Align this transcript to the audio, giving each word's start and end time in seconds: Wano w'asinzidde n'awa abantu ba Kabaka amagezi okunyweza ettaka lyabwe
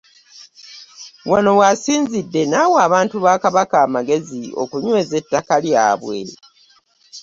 Wano 1.31 1.51
w'asinzidde 1.59 2.41
n'awa 2.51 2.77
abantu 2.87 3.15
ba 3.25 3.33
Kabaka 3.43 3.75
amagezi 3.85 4.41
okunyweza 4.61 5.13
ettaka 5.21 5.55
lyabwe 5.65 6.17